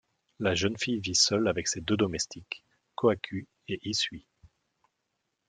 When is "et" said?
3.67-3.79